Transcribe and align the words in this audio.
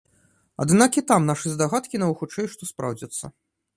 Аднак 0.63 0.95
і 1.01 1.03
там 1.11 1.27
нашы 1.31 1.47
здагадкі, 1.57 2.01
найхутчэй 2.05 2.51
што, 2.55 2.63
спраўдзяцца. 2.75 3.25